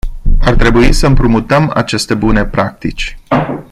Ar 0.39 0.55
trebui 0.55 0.91
să 0.93 1.07
împrumutăm 1.07 1.71
aceste 1.75 2.13
bune 2.13 2.45
practici. 2.45 3.17